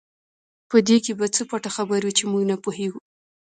په 0.69 0.77
دې 0.87 0.97
کې 1.05 1.13
به 1.19 1.25
څه 1.35 1.41
پټه 1.49 1.69
خبره 1.75 2.03
وي 2.05 2.11
چې 2.17 2.23
موږ 2.31 2.43
نه 2.51 2.55
پوهېږو. 2.63 2.99